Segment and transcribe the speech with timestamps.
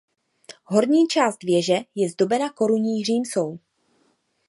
[0.63, 3.59] Horní část věže je zdobena korunní římsou.